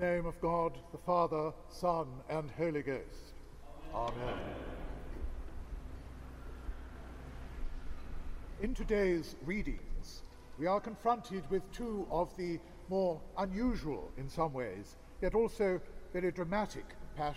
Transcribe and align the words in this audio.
name 0.00 0.24
of 0.24 0.40
God, 0.40 0.78
the 0.92 0.98
Father, 0.98 1.52
Son, 1.68 2.06
and 2.30 2.50
Holy 2.52 2.80
Ghost. 2.80 3.34
Amen. 3.94 4.34
In 8.62 8.74
today's 8.74 9.36
readings, 9.44 10.22
we 10.58 10.66
are 10.66 10.80
confronted 10.80 11.42
with 11.50 11.70
two 11.70 12.06
of 12.10 12.34
the 12.38 12.58
more 12.88 13.20
unusual 13.36 14.10
in 14.16 14.26
some 14.26 14.54
ways, 14.54 14.96
yet 15.20 15.34
also 15.34 15.78
very 16.14 16.32
dramatic 16.32 16.86
pas 17.14 17.36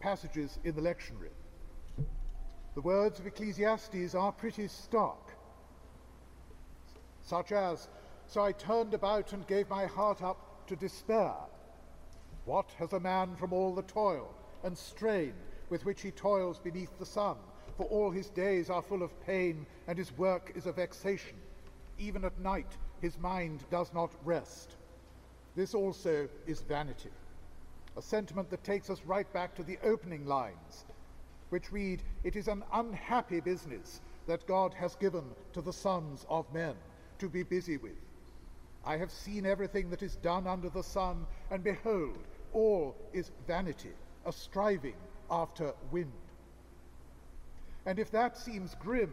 passages 0.00 0.58
in 0.64 0.74
the 0.74 0.82
lectionary. 0.82 1.30
The 2.74 2.80
words 2.80 3.20
of 3.20 3.26
Ecclesiastes 3.26 4.16
are 4.16 4.32
pretty 4.32 4.66
stark, 4.66 5.30
such 7.22 7.52
as, 7.52 7.88
So 8.26 8.42
I 8.42 8.50
turned 8.50 8.94
about 8.94 9.32
and 9.32 9.46
gave 9.46 9.70
my 9.70 9.86
heart 9.86 10.24
up 10.24 10.45
to 10.66 10.76
despair. 10.76 11.34
What 12.44 12.70
has 12.78 12.92
a 12.92 13.00
man 13.00 13.34
from 13.36 13.52
all 13.52 13.74
the 13.74 13.82
toil 13.82 14.32
and 14.62 14.76
strain 14.76 15.34
with 15.68 15.84
which 15.84 16.02
he 16.02 16.10
toils 16.10 16.58
beneath 16.58 16.96
the 16.98 17.06
sun? 17.06 17.36
For 17.76 17.84
all 17.84 18.10
his 18.10 18.30
days 18.30 18.70
are 18.70 18.82
full 18.82 19.02
of 19.02 19.20
pain, 19.26 19.66
and 19.86 19.98
his 19.98 20.16
work 20.16 20.52
is 20.54 20.66
a 20.66 20.72
vexation. 20.72 21.36
Even 21.98 22.24
at 22.24 22.38
night 22.38 22.76
his 23.00 23.18
mind 23.18 23.64
does 23.70 23.92
not 23.92 24.10
rest. 24.24 24.76
This 25.54 25.74
also 25.74 26.28
is 26.46 26.60
vanity, 26.60 27.10
a 27.96 28.02
sentiment 28.02 28.50
that 28.50 28.64
takes 28.64 28.90
us 28.90 29.02
right 29.04 29.30
back 29.32 29.54
to 29.56 29.62
the 29.62 29.78
opening 29.82 30.26
lines, 30.26 30.84
which 31.50 31.72
read, 31.72 32.02
It 32.24 32.36
is 32.36 32.48
an 32.48 32.62
unhappy 32.72 33.40
business 33.40 34.00
that 34.26 34.46
God 34.46 34.74
has 34.74 34.96
given 34.96 35.24
to 35.52 35.60
the 35.60 35.72
sons 35.72 36.26
of 36.28 36.52
men 36.52 36.74
to 37.18 37.28
be 37.28 37.42
busy 37.42 37.76
with. 37.76 38.05
I 38.86 38.96
have 38.98 39.10
seen 39.10 39.44
everything 39.44 39.90
that 39.90 40.02
is 40.02 40.14
done 40.16 40.46
under 40.46 40.70
the 40.70 40.82
sun, 40.82 41.26
and 41.50 41.64
behold, 41.64 42.18
all 42.52 42.96
is 43.12 43.32
vanity, 43.46 43.92
a 44.24 44.32
striving 44.32 44.94
after 45.28 45.74
wind. 45.90 46.12
And 47.84 47.98
if 47.98 48.12
that 48.12 48.36
seems 48.38 48.76
grim, 48.76 49.12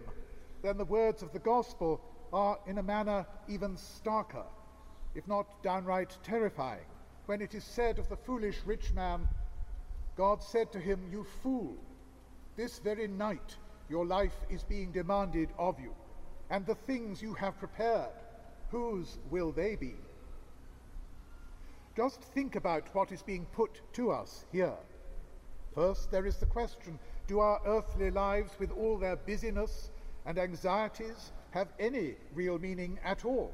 then 0.61 0.77
the 0.77 0.85
words 0.85 1.23
of 1.23 1.33
the 1.33 1.39
gospel 1.39 1.99
are 2.31 2.59
in 2.67 2.77
a 2.77 2.83
manner 2.83 3.25
even 3.47 3.75
starker, 3.75 4.45
if 5.16 5.27
not 5.27 5.63
downright 5.63 6.17
terrifying, 6.23 6.85
when 7.25 7.41
it 7.41 7.55
is 7.55 7.63
said 7.63 7.97
of 7.97 8.09
the 8.09 8.16
foolish 8.16 8.59
rich 8.66 8.94
man, 8.94 9.27
God 10.16 10.44
said 10.44 10.71
to 10.73 10.79
him, 10.79 10.99
You 11.11 11.25
fool, 11.41 11.75
this 12.55 12.77
very 12.77 13.07
night 13.07 13.57
your 13.89 14.05
life 14.05 14.45
is 14.49 14.63
being 14.63 14.91
demanded 14.91 15.49
of 15.57 15.79
you, 15.79 15.94
and 16.49 16.66
the 16.66 16.75
things 16.75 17.21
you 17.21 17.33
have 17.33 17.57
prepared, 17.57 18.13
whose 18.73 19.19
will 19.29 19.52
they 19.52 19.75
be? 19.75 19.93
Just 21.95 22.23
think 22.23 22.55
about 22.55 22.83
what 22.95 23.11
is 23.11 23.21
being 23.21 23.45
put 23.53 23.81
to 23.93 24.09
us 24.09 24.45
here. 24.52 24.73
First, 25.75 26.09
there 26.09 26.25
is 26.25 26.38
the 26.38 26.47
question 26.47 26.97
do 27.27 27.39
our 27.39 27.61
earthly 27.66 28.09
lives, 28.09 28.51
with 28.59 28.71
all 28.71 28.97
their 28.97 29.16
busyness 29.16 29.91
and 30.25 30.38
anxieties, 30.38 31.31
have 31.51 31.67
any 31.79 32.16
real 32.33 32.57
meaning 32.57 32.99
at 33.03 33.23
all? 33.23 33.53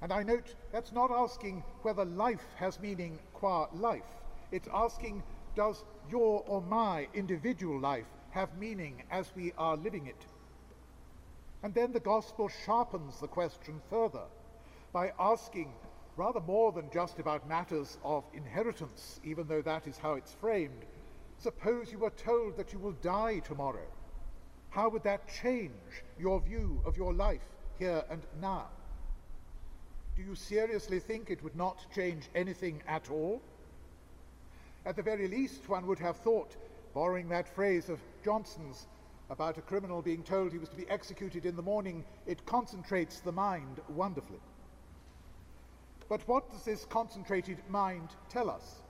And 0.00 0.10
I 0.10 0.22
note 0.22 0.54
that's 0.72 0.92
not 0.92 1.10
asking 1.10 1.62
whether 1.82 2.04
life 2.04 2.46
has 2.56 2.80
meaning 2.80 3.18
qua 3.34 3.68
life. 3.74 4.10
It's 4.50 4.68
asking, 4.72 5.22
does 5.54 5.84
your 6.10 6.42
or 6.48 6.62
my 6.62 7.06
individual 7.12 7.78
life 7.78 8.08
have 8.30 8.56
meaning 8.58 9.02
as 9.10 9.30
we 9.36 9.52
are 9.58 9.76
living 9.76 10.06
it? 10.06 10.24
And 11.62 11.74
then 11.74 11.92
the 11.92 12.00
gospel 12.00 12.48
sharpens 12.64 13.20
the 13.20 13.28
question 13.28 13.80
further 13.90 14.24
by 14.92 15.12
asking 15.18 15.72
rather 16.16 16.40
more 16.40 16.72
than 16.72 16.90
just 16.92 17.18
about 17.18 17.48
matters 17.48 17.98
of 18.04 18.24
inheritance, 18.34 19.20
even 19.24 19.46
though 19.46 19.62
that 19.62 19.86
is 19.86 19.98
how 19.98 20.14
it's 20.14 20.34
framed. 20.34 20.84
Suppose 21.38 21.92
you 21.92 21.98
were 21.98 22.10
told 22.10 22.56
that 22.56 22.72
you 22.72 22.78
will 22.78 22.96
die 23.02 23.38
tomorrow. 23.38 23.86
How 24.70 24.88
would 24.88 25.02
that 25.04 25.28
change 25.42 26.04
your 26.18 26.40
view 26.40 26.80
of 26.84 26.96
your 26.96 27.12
life 27.12 27.48
here 27.78 28.04
and 28.10 28.22
now? 28.40 28.66
Do 30.16 30.22
you 30.22 30.34
seriously 30.34 31.00
think 31.00 31.30
it 31.30 31.42
would 31.42 31.56
not 31.56 31.78
change 31.94 32.28
anything 32.34 32.82
at 32.86 33.10
all? 33.10 33.40
At 34.84 34.96
the 34.96 35.02
very 35.02 35.28
least, 35.28 35.68
one 35.68 35.86
would 35.86 35.98
have 35.98 36.16
thought, 36.16 36.56
borrowing 36.94 37.28
that 37.30 37.48
phrase 37.48 37.88
of 37.88 38.00
Johnson's 38.24 38.86
about 39.30 39.56
a 39.56 39.62
criminal 39.62 40.02
being 40.02 40.24
told 40.24 40.52
he 40.52 40.58
was 40.58 40.68
to 40.68 40.76
be 40.76 40.90
executed 40.90 41.46
in 41.46 41.56
the 41.56 41.62
morning, 41.62 42.04
it 42.26 42.44
concentrates 42.46 43.20
the 43.20 43.32
mind 43.32 43.80
wonderfully. 43.88 44.40
But 46.08 46.26
what 46.26 46.50
does 46.50 46.64
this 46.64 46.84
concentrated 46.84 47.58
mind 47.68 48.08
tell 48.28 48.50
us? 48.50 48.82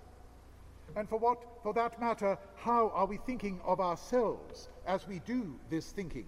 And 0.96 1.08
for 1.08 1.18
what, 1.18 1.44
for 1.62 1.74
that 1.74 2.00
matter, 2.00 2.38
how 2.56 2.88
are 2.94 3.06
we 3.06 3.18
thinking 3.18 3.60
of 3.64 3.80
ourselves 3.80 4.70
as 4.86 5.06
we 5.06 5.20
do 5.20 5.54
this 5.68 5.92
thinking? 5.92 6.26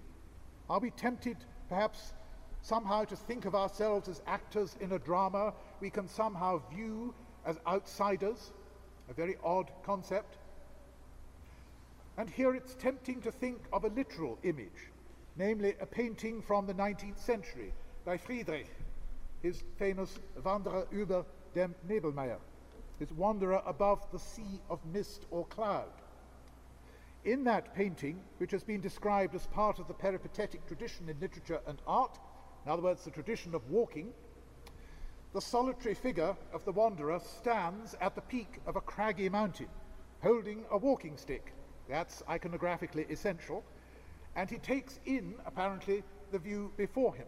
Are 0.68 0.78
we 0.78 0.90
tempted, 0.90 1.38
perhaps, 1.68 2.12
somehow 2.60 3.04
to 3.04 3.16
think 3.16 3.46
of 3.46 3.54
ourselves 3.54 4.08
as 4.08 4.22
actors 4.26 4.76
in 4.80 4.92
a 4.92 4.98
drama 4.98 5.54
we 5.80 5.90
can 5.90 6.06
somehow 6.06 6.60
view 6.70 7.14
as 7.46 7.58
outsiders? 7.66 8.52
A 9.08 9.14
very 9.14 9.36
odd 9.42 9.70
concept. 9.84 10.36
And 12.22 12.30
here 12.30 12.54
it's 12.54 12.76
tempting 12.76 13.20
to 13.22 13.32
think 13.32 13.58
of 13.72 13.82
a 13.82 13.88
literal 13.88 14.38
image, 14.44 14.92
namely 15.34 15.74
a 15.80 15.86
painting 15.86 16.40
from 16.40 16.68
the 16.68 16.74
19th 16.74 17.18
century 17.18 17.74
by 18.04 18.16
Friedrich, 18.16 18.68
his 19.42 19.64
famous 19.76 20.20
Wanderer 20.44 20.86
über 20.92 21.24
dem 21.52 21.74
Nebelmeer, 21.88 22.38
his 23.00 23.12
wanderer 23.12 23.60
above 23.66 24.08
the 24.12 24.20
sea 24.20 24.60
of 24.70 24.78
mist 24.86 25.26
or 25.32 25.46
cloud. 25.46 25.90
In 27.24 27.42
that 27.42 27.74
painting, 27.74 28.22
which 28.38 28.52
has 28.52 28.62
been 28.62 28.80
described 28.80 29.34
as 29.34 29.48
part 29.48 29.80
of 29.80 29.88
the 29.88 29.94
peripatetic 29.94 30.64
tradition 30.68 31.08
in 31.08 31.18
literature 31.18 31.60
and 31.66 31.82
art, 31.88 32.20
in 32.64 32.70
other 32.70 32.82
words, 32.82 33.02
the 33.02 33.10
tradition 33.10 33.52
of 33.52 33.68
walking, 33.68 34.12
the 35.32 35.40
solitary 35.40 35.94
figure 35.94 36.36
of 36.52 36.64
the 36.64 36.70
wanderer 36.70 37.18
stands 37.18 37.96
at 38.00 38.14
the 38.14 38.20
peak 38.20 38.60
of 38.64 38.76
a 38.76 38.80
craggy 38.80 39.28
mountain, 39.28 39.70
holding 40.20 40.64
a 40.70 40.78
walking 40.78 41.16
stick 41.16 41.52
that's 41.88 42.22
iconographically 42.22 43.10
essential. 43.10 43.64
And 44.36 44.48
he 44.48 44.58
takes 44.58 44.98
in, 45.04 45.34
apparently, 45.44 46.02
the 46.30 46.38
view 46.38 46.72
before 46.76 47.14
him. 47.14 47.26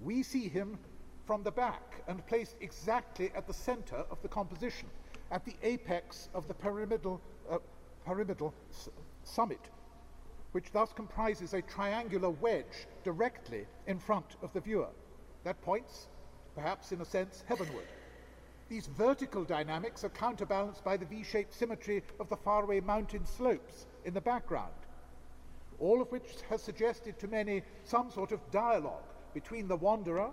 We 0.00 0.22
see 0.22 0.48
him 0.48 0.78
from 1.26 1.42
the 1.42 1.50
back 1.50 2.02
and 2.06 2.26
placed 2.26 2.56
exactly 2.60 3.30
at 3.36 3.46
the 3.46 3.52
center 3.52 4.04
of 4.10 4.20
the 4.22 4.28
composition, 4.28 4.88
at 5.30 5.44
the 5.44 5.54
apex 5.62 6.30
of 6.34 6.48
the 6.48 6.54
pyramidal, 6.54 7.20
uh, 7.50 7.58
pyramidal 8.06 8.54
summit, 9.24 9.68
which 10.52 10.72
thus 10.72 10.92
comprises 10.94 11.52
a 11.52 11.60
triangular 11.60 12.30
wedge 12.30 12.86
directly 13.04 13.66
in 13.86 13.98
front 13.98 14.36
of 14.42 14.52
the 14.54 14.60
viewer. 14.60 14.88
That 15.44 15.60
points, 15.60 16.08
perhaps 16.54 16.92
in 16.92 17.00
a 17.02 17.04
sense, 17.04 17.44
heavenward. 17.46 17.86
These 18.68 18.86
vertical 18.86 19.44
dynamics 19.44 20.04
are 20.04 20.10
counterbalanced 20.10 20.84
by 20.84 20.98
the 20.98 21.06
V-shaped 21.06 21.54
symmetry 21.54 22.02
of 22.20 22.28
the 22.28 22.36
faraway 22.36 22.80
mountain 22.80 23.24
slopes 23.24 23.86
in 24.04 24.12
the 24.12 24.20
background, 24.20 24.74
all 25.78 26.02
of 26.02 26.12
which 26.12 26.42
has 26.50 26.62
suggested 26.62 27.18
to 27.18 27.28
many 27.28 27.62
some 27.84 28.10
sort 28.10 28.30
of 28.30 28.50
dialogue 28.50 29.14
between 29.32 29.68
the 29.68 29.76
wanderer 29.76 30.30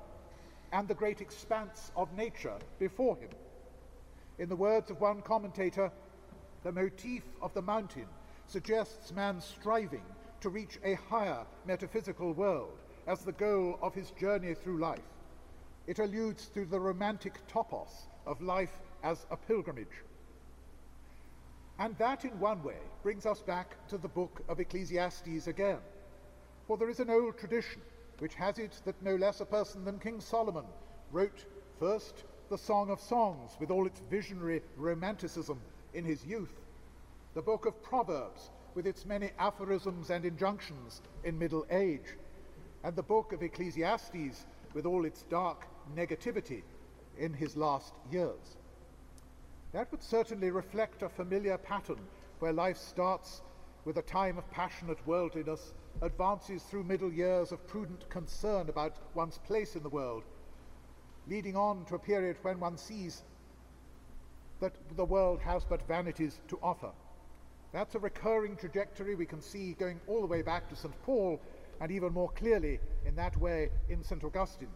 and 0.74 0.86
the 0.86 0.94
great 0.94 1.22
expanse 1.22 1.94
of 1.96 2.12
nature 2.18 2.58
before 2.78 3.16
him. 3.16 3.30
In 4.38 4.50
the 4.50 4.56
words 4.58 4.92
of 4.92 5.00
one 5.00 5.22
commentator, 5.22 5.90
the 6.64 6.74
motif 6.74 7.24
of 7.42 7.54
the 7.54 7.62
mountain 7.62 8.08
suggests 8.48 9.14
man's 9.14 9.46
striving 9.46 10.04
to 10.42 10.50
reach 10.50 10.78
a 10.84 10.96
higher 10.96 11.46
metaphysical 11.66 12.34
world 12.34 12.80
as 13.08 13.22
the 13.22 13.32
goal 13.32 13.80
of 13.82 13.96
his 13.96 14.12
journey 14.12 14.54
through 14.54 14.80
life. 14.80 15.00
It 15.88 16.00
alludes 16.00 16.48
to 16.48 16.66
the 16.66 16.80
romantic 16.80 17.40
topos 17.48 18.08
of 18.26 18.42
life 18.42 18.78
as 19.04 19.26
a 19.32 19.38
pilgrimage. 19.38 20.04
And 21.78 21.98
that, 21.98 22.24
in 22.24 22.40
one 22.40 22.64
way, 22.64 22.80
brings 23.04 23.26
us 23.26 23.42
back 23.42 23.76
to 23.90 23.98
the 23.98 24.08
book 24.08 24.42
of 24.48 24.60
Ecclesiastes 24.60 25.48
again. 25.48 25.80
For 26.68 26.78
there 26.78 26.90
is 26.90 27.00
an 27.00 27.10
old 27.10 27.38
tradition 27.38 27.82
which 28.20 28.36
has 28.36 28.60
it 28.60 28.80
that 28.86 29.02
no 29.04 29.16
less 29.16 29.42
a 29.42 29.46
person 29.46 29.84
than 29.84 30.00
King 30.00 30.22
Solomon 30.22 30.66
wrote 31.12 31.46
first 31.80 32.24
the 32.50 32.58
Song 32.58 32.90
of 32.90 33.00
Songs 33.00 33.52
with 33.60 33.72
all 33.72 33.86
its 33.86 34.02
visionary 34.10 34.62
romanticism 34.78 35.60
in 35.94 36.06
his 36.06 36.26
youth, 36.26 36.62
the 37.34 37.42
book 37.42 37.66
of 37.66 37.84
Proverbs 37.84 38.50
with 38.74 38.88
its 38.88 39.06
many 39.06 39.32
aphorisms 39.40 40.10
and 40.10 40.26
injunctions 40.26 41.02
in 41.24 41.38
middle 41.38 41.66
age, 41.70 42.16
and 42.84 42.96
the 42.96 43.04
book 43.04 43.34
of 43.34 43.44
Ecclesiastes 43.44 44.46
with 44.74 44.86
all 44.86 45.06
its 45.06 45.24
dark 45.24 45.66
negativity 45.96 46.62
in 47.18 47.34
his 47.34 47.56
last 47.56 47.94
years. 48.12 48.58
That 49.74 49.92
would 49.92 50.04
certainly 50.04 50.52
reflect 50.52 51.02
a 51.02 51.10
familiar 51.10 51.58
pattern 51.58 52.00
where 52.40 52.54
life 52.54 52.78
starts 52.78 53.42
with 53.84 53.98
a 53.98 54.02
time 54.02 54.38
of 54.38 54.50
passionate 54.52 55.06
worldliness, 55.08 55.74
advances 56.02 56.64
through 56.64 56.84
middle 56.84 57.12
years 57.12 57.52
of 57.52 57.68
prudent 57.68 58.10
concern 58.10 58.70
about 58.70 58.96
one's 59.14 59.38
place 59.40 59.76
in 59.76 59.84
the 59.84 59.90
world, 59.90 60.24
leading 61.28 61.56
on 61.56 61.86
to 61.86 61.96
a 61.96 62.00
period 62.00 62.38
when 62.42 62.60
one 62.60 62.78
sees 62.78 63.24
that 64.60 64.74
the 64.96 65.06
world 65.06 65.40
has 65.42 65.64
but 65.64 65.88
vanities 65.88 66.40
to 66.48 66.60
offer. 66.64 66.92
That's 67.72 67.96
a 67.96 68.00
recurring 68.00 68.56
trajectory 68.56 69.16
we 69.16 69.26
can 69.26 69.42
see 69.42 69.74
going 69.74 70.00
all 70.08 70.22
the 70.22 70.28
way 70.28 70.42
back 70.42 70.70
to 70.70 70.76
St. 70.76 70.94
Paul 71.04 71.42
and 71.82 71.92
even 71.92 72.14
more 72.14 72.30
clearly 72.30 72.80
in 73.06 73.16
that 73.16 73.36
way 73.38 73.70
in 73.90 74.04
St. 74.04 74.24
Augustine. 74.24 74.70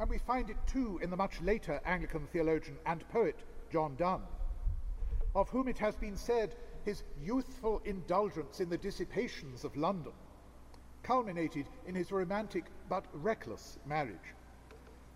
And 0.00 0.08
we 0.08 0.18
find 0.18 0.48
it 0.48 0.56
too 0.66 0.98
in 1.02 1.10
the 1.10 1.16
much 1.16 1.40
later 1.40 1.80
Anglican 1.84 2.26
theologian 2.26 2.78
and 2.86 3.08
poet 3.08 3.36
John 3.72 3.96
Donne, 3.96 4.22
of 5.34 5.48
whom 5.48 5.68
it 5.68 5.78
has 5.78 5.96
been 5.96 6.16
said 6.16 6.54
his 6.84 7.02
youthful 7.20 7.82
indulgence 7.84 8.60
in 8.60 8.68
the 8.68 8.78
dissipations 8.78 9.64
of 9.64 9.76
London 9.76 10.12
culminated 11.02 11.66
in 11.86 11.94
his 11.94 12.12
romantic 12.12 12.66
but 12.88 13.06
reckless 13.12 13.78
marriage, 13.86 14.34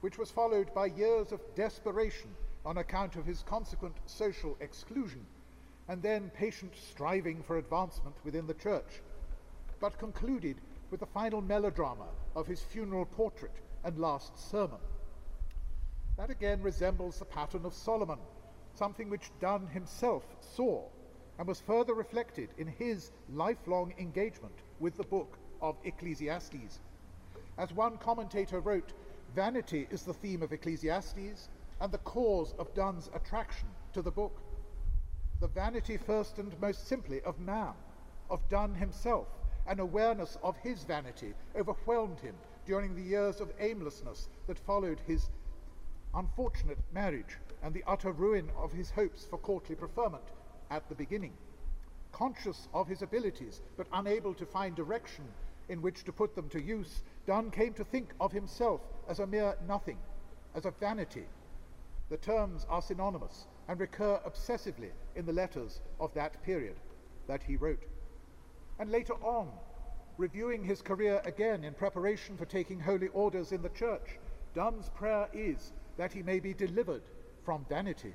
which 0.00 0.16
was 0.16 0.30
followed 0.30 0.72
by 0.74 0.86
years 0.86 1.32
of 1.32 1.40
desperation 1.54 2.34
on 2.64 2.78
account 2.78 3.16
of 3.16 3.26
his 3.26 3.42
consequent 3.42 3.96
social 4.06 4.56
exclusion, 4.60 5.26
and 5.88 6.02
then 6.02 6.30
patient 6.30 6.72
striving 6.74 7.42
for 7.42 7.58
advancement 7.58 8.16
within 8.24 8.46
the 8.46 8.54
church, 8.54 9.02
but 9.80 9.98
concluded 9.98 10.56
with 10.90 11.00
the 11.00 11.06
final 11.06 11.42
melodrama 11.42 12.08
of 12.34 12.46
his 12.46 12.62
funeral 12.62 13.04
portrait 13.04 13.52
and 13.84 13.98
last 13.98 14.50
sermon. 14.50 14.78
That 16.16 16.30
again 16.30 16.62
resembles 16.62 17.18
the 17.18 17.24
pattern 17.24 17.64
of 17.64 17.74
Solomon, 17.74 18.18
something 18.74 19.08
which 19.08 19.30
Donne 19.40 19.66
himself 19.66 20.24
saw 20.40 20.88
and 21.38 21.48
was 21.48 21.60
further 21.60 21.94
reflected 21.94 22.50
in 22.58 22.66
his 22.66 23.10
lifelong 23.28 23.94
engagement 23.98 24.54
with 24.78 24.96
the 24.96 25.04
book 25.04 25.38
of 25.60 25.76
Ecclesiastes. 25.84 26.80
As 27.58 27.72
one 27.72 27.96
commentator 27.96 28.60
wrote, 28.60 28.92
vanity 29.34 29.88
is 29.90 30.02
the 30.02 30.12
theme 30.12 30.42
of 30.42 30.52
Ecclesiastes 30.52 31.48
and 31.80 31.90
the 31.90 31.98
cause 31.98 32.54
of 32.58 32.72
Donne's 32.74 33.10
attraction 33.14 33.68
to 33.92 34.02
the 34.02 34.10
book. 34.10 34.42
The 35.40 35.48
vanity, 35.48 35.96
first 35.96 36.38
and 36.38 36.58
most 36.60 36.86
simply, 36.86 37.20
of 37.22 37.40
man, 37.40 37.72
of 38.30 38.48
Donne 38.48 38.74
himself, 38.74 39.26
an 39.66 39.80
awareness 39.80 40.38
of 40.42 40.56
his 40.58 40.84
vanity 40.84 41.34
overwhelmed 41.56 42.20
him 42.20 42.34
during 42.66 42.94
the 42.94 43.02
years 43.02 43.40
of 43.40 43.52
aimlessness 43.58 44.28
that 44.46 44.58
followed 44.58 45.00
his 45.06 45.30
unfortunate 46.14 46.78
marriage 46.92 47.38
and 47.62 47.74
the 47.74 47.84
utter 47.86 48.12
ruin 48.12 48.50
of 48.56 48.72
his 48.72 48.90
hopes 48.90 49.24
for 49.24 49.38
courtly 49.38 49.74
preferment 49.74 50.24
at 50.70 50.88
the 50.88 50.94
beginning. 50.94 51.32
Conscious 52.12 52.68
of 52.74 52.88
his 52.88 53.02
abilities, 53.02 53.62
but 53.76 53.86
unable 53.92 54.34
to 54.34 54.46
find 54.46 54.76
direction 54.76 55.24
in 55.68 55.80
which 55.80 56.04
to 56.04 56.12
put 56.12 56.34
them 56.34 56.48
to 56.50 56.62
use, 56.62 57.02
Donne 57.26 57.50
came 57.50 57.72
to 57.74 57.84
think 57.84 58.12
of 58.20 58.32
himself 58.32 58.80
as 59.08 59.20
a 59.20 59.26
mere 59.26 59.56
nothing, 59.66 59.98
as 60.54 60.66
a 60.66 60.70
vanity, 60.70 61.24
the 62.12 62.18
terms 62.18 62.66
are 62.68 62.82
synonymous 62.82 63.46
and 63.68 63.80
recur 63.80 64.20
obsessively 64.26 64.90
in 65.16 65.24
the 65.24 65.32
letters 65.32 65.80
of 65.98 66.12
that 66.12 66.42
period 66.42 66.76
that 67.26 67.42
he 67.42 67.56
wrote. 67.56 67.84
And 68.78 68.90
later 68.90 69.14
on, 69.22 69.48
reviewing 70.18 70.64
his 70.64 70.82
career 70.82 71.20
again 71.24 71.64
in 71.64 71.74
preparation 71.74 72.36
for 72.36 72.44
taking 72.44 72.80
holy 72.80 73.08
orders 73.08 73.52
in 73.52 73.62
the 73.62 73.68
church, 73.70 74.18
Donne's 74.54 74.90
prayer 74.90 75.28
is 75.32 75.72
that 75.96 76.12
he 76.12 76.22
may 76.22 76.40
be 76.40 76.54
delivered 76.54 77.02
from 77.44 77.64
vanity. 77.68 78.14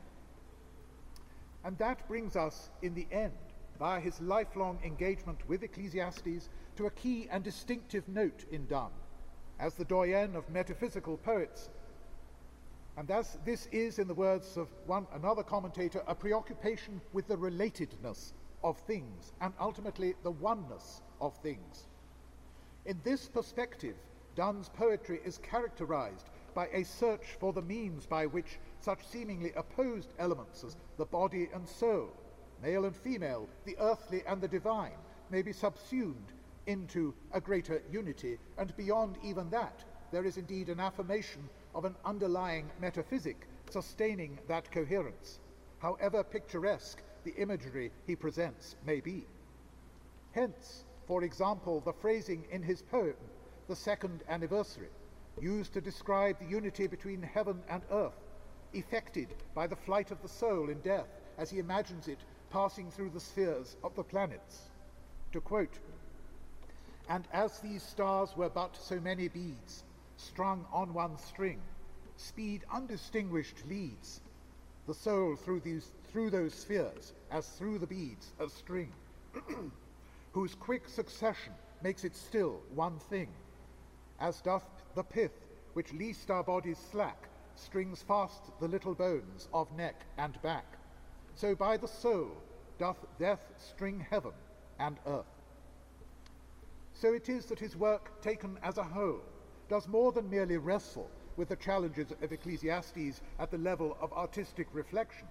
And 1.64 1.78
that 1.80 2.08
brings 2.08 2.36
us, 2.36 2.70
in 2.82 2.94
the 2.94 3.08
end, 3.12 3.34
by 3.80 4.00
his 4.00 4.22
lifelong 4.22 4.80
engagement 4.84 5.40
with 5.48 5.64
Ecclesiastes, 5.64 6.50
to 6.76 6.86
a 6.86 6.92
key 6.92 7.28
and 7.32 7.44
distinctive 7.44 8.08
note 8.08 8.46
in 8.52 8.68
Donne. 8.68 8.92
As 9.60 9.74
the 9.74 9.86
doyen 9.86 10.36
of 10.36 10.50
metaphysical 10.50 11.18
poets, 11.18 11.70
and 12.96 13.12
as 13.12 13.38
this 13.46 13.68
is, 13.72 14.00
in 14.00 14.08
the 14.08 14.14
words 14.14 14.58
of 14.58 14.68
one 14.86 15.06
another 15.14 15.44
commentator, 15.44 16.04
a 16.08 16.16
preoccupation 16.16 17.02
with 17.14 17.28
the 17.28 17.38
relatedness 17.38 18.34
of 18.64 18.80
things 18.80 19.34
and 19.42 19.54
ultimately 19.60 20.16
the 20.24 20.32
oneness 20.32 21.02
of 21.22 21.36
things. 21.38 21.88
In 22.86 23.00
this 23.04 23.28
perspective, 23.28 23.96
Donne's 24.36 24.70
poetry 24.70 25.20
is 25.26 25.40
characterized 25.40 26.30
by 26.54 26.68
a 26.68 26.84
search 26.84 27.36
for 27.40 27.54
the 27.54 27.62
means 27.62 28.06
by 28.06 28.26
which 28.26 28.60
such 28.80 29.06
seemingly 29.08 29.52
opposed 29.56 30.14
elements 30.20 30.64
as 30.64 30.78
the 30.98 31.06
body 31.06 31.50
and 31.54 31.68
soul, 31.68 32.10
male 32.62 32.86
and 32.86 32.96
female, 32.96 33.48
the 33.66 33.78
earthly 33.80 34.24
and 34.28 34.42
the 34.42 34.48
divine, 34.48 34.98
may 35.30 35.42
be 35.42 35.52
subsumed 35.52 36.34
into 36.68 37.14
a 37.34 37.42
greater 37.42 37.82
unity, 37.92 38.38
and 38.58 38.76
beyond 38.78 39.18
even 39.24 39.50
that, 39.50 39.84
there 40.12 40.26
is 40.26 40.38
indeed 40.38 40.70
an 40.70 40.80
affirmation 40.80 41.50
of 41.76 41.86
an 41.86 41.96
underlying 42.06 42.70
metaphysic 42.80 43.48
sustaining 43.70 44.38
that 44.48 44.72
coherence, 44.72 45.40
however 45.80 46.24
picturesque 46.24 47.02
the 47.24 47.36
imagery 47.36 47.92
he 48.06 48.16
presents 48.16 48.76
may 48.86 49.00
be. 49.00 49.26
Hence, 50.32 50.86
for 51.08 51.24
example, 51.24 51.80
the 51.80 51.94
phrasing 51.94 52.46
in 52.52 52.62
his 52.62 52.82
poem, 52.82 53.16
The 53.68 53.76
Second 53.76 54.24
Anniversary, 54.28 54.90
used 55.40 55.74
to 55.74 55.82
describe 55.82 56.38
the 56.38 56.46
unity 56.46 56.86
between 56.86 57.22
heaven 57.22 57.64
and 57.70 57.82
earth, 57.92 58.20
effected 58.74 59.30
by 59.56 59.68
the 59.68 59.76
flight 59.76 60.12
of 60.12 60.22
the 60.22 60.28
soul 60.28 60.70
in 60.70 60.82
death 60.82 61.08
as 61.38 61.50
he 61.50 61.60
imagines 61.60 62.10
it 62.10 62.20
passing 62.50 62.92
through 62.92 63.12
the 63.12 63.20
spheres 63.20 63.78
of 63.84 63.96
the 63.96 64.04
planets. 64.04 64.70
To 65.32 65.40
quote, 65.40 65.80
And 67.08 67.26
as 67.32 67.60
these 67.60 67.84
stars 67.84 68.36
were 68.36 68.50
but 68.50 68.76
so 68.76 69.00
many 69.00 69.30
beads, 69.30 69.84
strung 70.18 70.66
on 70.74 70.94
one 70.94 71.18
string, 71.18 71.62
speed 72.18 72.66
undistinguished 72.70 73.66
leads 73.68 74.20
the 74.88 74.94
soul 74.94 75.36
through, 75.36 75.60
these, 75.60 75.92
through 76.12 76.30
those 76.30 76.54
spheres, 76.54 77.14
as 77.30 77.48
through 77.50 77.78
the 77.78 77.88
beads 77.88 78.32
a 78.40 78.50
string, 78.50 78.92
whose 80.38 80.54
quick 80.54 80.88
succession 80.88 81.52
makes 81.82 82.04
it 82.04 82.16
still 82.16 82.62
one 82.76 83.00
thing, 83.10 83.28
as 84.20 84.40
doth 84.42 84.70
the 84.94 85.02
pith 85.02 85.32
which 85.74 85.92
least 85.94 86.30
our 86.30 86.44
bodies 86.44 86.78
slack 86.92 87.28
strings 87.56 88.04
fast 88.04 88.44
the 88.60 88.68
little 88.68 88.94
bones 88.94 89.48
of 89.52 89.76
neck 89.76 90.00
and 90.20 90.40
back. 90.44 90.78
So 91.34 91.56
by 91.56 91.76
the 91.76 91.88
soul 91.88 92.30
doth 92.78 93.04
death 93.18 93.40
string 93.58 94.06
heaven 94.12 94.34
and 94.78 94.98
earth. 95.08 95.26
So 96.94 97.14
it 97.14 97.30
is 97.30 97.48
that 97.48 97.58
his 97.58 97.76
work, 97.76 98.22
taken 98.22 98.60
as 98.62 98.78
a 98.78 98.84
whole, 98.84 99.24
does 99.70 99.88
more 99.88 100.12
than 100.12 100.30
merely 100.30 100.58
wrestle 100.58 101.10
with 101.36 101.50
the 101.50 101.56
challenges 101.56 102.12
of 102.22 102.32
Ecclesiastes 102.32 103.22
at 103.40 103.50
the 103.50 103.58
level 103.58 103.98
of 104.00 104.14
artistic 104.14 104.68
reflection. 104.72 105.28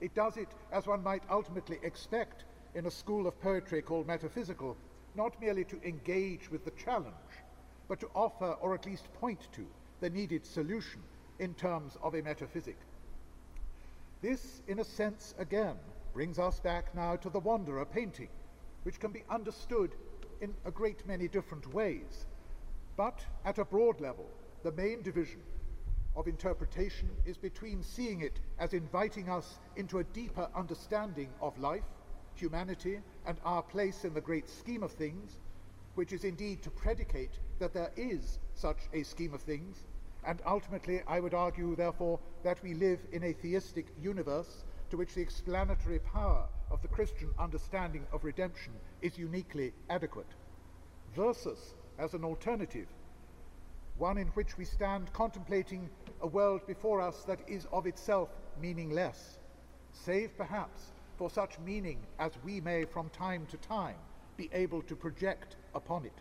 It 0.00 0.14
does 0.14 0.38
it, 0.38 0.48
as 0.72 0.86
one 0.86 1.02
might 1.02 1.24
ultimately 1.28 1.78
expect 1.82 2.44
in 2.74 2.86
a 2.86 2.90
school 2.90 3.26
of 3.26 3.40
poetry 3.40 3.82
called 3.82 4.06
metaphysical, 4.06 4.76
not 5.14 5.40
merely 5.40 5.64
to 5.64 5.80
engage 5.82 6.50
with 6.50 6.64
the 6.64 6.70
challenge, 6.72 7.14
but 7.88 8.00
to 8.00 8.10
offer 8.14 8.56
or 8.60 8.74
at 8.74 8.86
least 8.86 9.12
point 9.14 9.48
to 9.52 9.66
the 10.00 10.10
needed 10.10 10.46
solution 10.46 11.00
in 11.38 11.54
terms 11.54 11.96
of 12.02 12.14
a 12.14 12.22
metaphysic. 12.22 12.76
This, 14.22 14.62
in 14.68 14.78
a 14.78 14.84
sense, 14.84 15.34
again, 15.38 15.76
brings 16.12 16.38
us 16.38 16.60
back 16.60 16.94
now 16.94 17.16
to 17.16 17.30
the 17.30 17.40
Wanderer 17.40 17.84
painting, 17.84 18.28
which 18.82 19.00
can 19.00 19.10
be 19.10 19.24
understood 19.30 19.94
in 20.40 20.54
a 20.64 20.70
great 20.70 21.06
many 21.06 21.28
different 21.28 21.72
ways. 21.72 22.26
But 22.96 23.20
at 23.44 23.58
a 23.58 23.64
broad 23.64 24.00
level, 24.00 24.26
the 24.62 24.72
main 24.72 25.02
division 25.02 25.40
of 26.16 26.26
interpretation 26.28 27.08
is 27.24 27.36
between 27.36 27.82
seeing 27.82 28.20
it 28.20 28.40
as 28.58 28.74
inviting 28.74 29.28
us 29.28 29.58
into 29.76 29.98
a 29.98 30.04
deeper 30.04 30.48
understanding 30.54 31.28
of 31.40 31.58
life, 31.58 31.84
humanity, 32.40 33.00
and 33.26 33.38
our 33.44 33.62
place 33.62 34.04
in 34.04 34.14
the 34.14 34.20
great 34.20 34.48
scheme 34.48 34.82
of 34.82 34.92
things, 34.92 35.38
which 35.94 36.12
is 36.12 36.24
indeed 36.24 36.62
to 36.62 36.70
predicate 36.70 37.38
that 37.58 37.74
there 37.74 37.90
is 37.96 38.38
such 38.54 38.78
a 38.92 39.02
scheme 39.02 39.34
of 39.34 39.42
things, 39.42 39.86
and 40.24 40.40
ultimately, 40.46 41.02
I 41.06 41.20
would 41.20 41.34
argue, 41.34 41.74
therefore, 41.76 42.18
that 42.42 42.62
we 42.62 42.74
live 42.74 43.00
in 43.12 43.24
a 43.24 43.32
theistic 43.32 43.86
universe 44.00 44.64
to 44.90 44.96
which 44.96 45.14
the 45.14 45.22
explanatory 45.22 45.98
power 45.98 46.46
of 46.70 46.82
the 46.82 46.88
Christian 46.88 47.30
understanding 47.38 48.06
of 48.12 48.24
redemption 48.24 48.72
is 49.02 49.18
uniquely 49.18 49.72
adequate, 49.88 50.34
versus 51.14 51.74
as 51.98 52.14
an 52.14 52.24
alternative, 52.24 52.88
one 53.98 54.18
in 54.18 54.28
which 54.28 54.56
we 54.56 54.64
stand 54.64 55.12
contemplating 55.12 55.88
a 56.22 56.26
world 56.26 56.66
before 56.66 57.00
us 57.00 57.24
that 57.24 57.40
is 57.46 57.66
of 57.72 57.86
itself 57.86 58.30
meaningless, 58.60 59.38
save 59.92 60.36
perhaps 60.36 60.92
for 61.20 61.28
such 61.28 61.58
meaning 61.58 61.98
as 62.18 62.32
we 62.46 62.62
may 62.62 62.82
from 62.82 63.10
time 63.10 63.44
to 63.44 63.58
time 63.58 63.98
be 64.38 64.48
able 64.54 64.80
to 64.80 64.96
project 64.96 65.56
upon 65.74 66.06
it. 66.06 66.18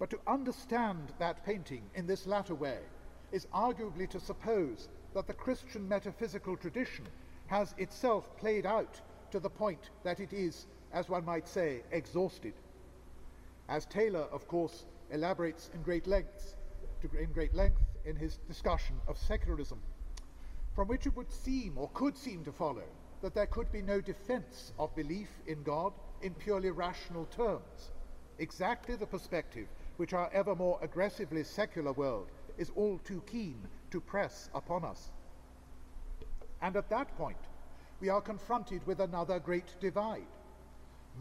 But 0.00 0.10
to 0.10 0.18
understand 0.26 1.12
that 1.20 1.46
painting 1.46 1.82
in 1.94 2.04
this 2.04 2.26
latter 2.26 2.56
way 2.56 2.78
is 3.30 3.46
arguably 3.54 4.10
to 4.10 4.18
suppose 4.18 4.88
that 5.14 5.28
the 5.28 5.34
Christian 5.34 5.86
metaphysical 5.88 6.56
tradition 6.56 7.04
has 7.46 7.76
itself 7.78 8.36
played 8.38 8.66
out 8.66 9.00
to 9.30 9.38
the 9.38 9.50
point 9.50 9.90
that 10.02 10.18
it 10.18 10.32
is, 10.32 10.66
as 10.92 11.08
one 11.08 11.24
might 11.24 11.46
say, 11.46 11.82
exhausted. 11.92 12.54
As 13.68 13.86
Taylor, 13.86 14.26
of 14.32 14.48
course, 14.48 14.84
elaborates 15.12 15.70
in 15.72 15.82
great 15.82 16.08
in 16.08 17.30
great 17.32 17.54
length 17.54 17.82
in 18.04 18.16
his 18.16 18.38
discussion 18.48 18.96
of 19.06 19.16
secularism. 19.16 19.80
from 20.74 20.88
which 20.88 21.06
it 21.06 21.14
would 21.16 21.30
seem 21.30 21.78
or 21.78 21.88
could 21.94 22.16
seem 22.16 22.42
to 22.42 22.50
follow 22.50 22.82
that 23.24 23.34
there 23.34 23.46
could 23.46 23.72
be 23.72 23.80
no 23.80 24.02
defense 24.02 24.74
of 24.78 24.94
belief 24.94 25.30
in 25.46 25.62
God 25.62 25.94
in 26.20 26.34
purely 26.34 26.70
rational 26.70 27.24
terms. 27.24 27.90
Exactly 28.38 28.96
the 28.96 29.06
perspective 29.06 29.66
which 29.96 30.12
our 30.12 30.28
ever 30.34 30.54
more 30.54 30.78
aggressively 30.82 31.42
secular 31.42 31.94
world 31.94 32.28
is 32.58 32.70
all 32.76 32.98
too 32.98 33.22
keen 33.26 33.66
to 33.90 33.98
press 33.98 34.50
upon 34.54 34.84
us. 34.84 35.10
And 36.60 36.76
at 36.76 36.90
that 36.90 37.16
point, 37.16 37.38
we 37.98 38.10
are 38.10 38.20
confronted 38.20 38.86
with 38.86 39.00
another 39.00 39.38
great 39.38 39.74
divide. 39.80 40.26